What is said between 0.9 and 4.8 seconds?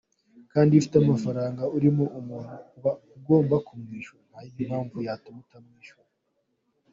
amafaranga urimo umuntu uba ugomba kuyamwishyura, nta yindi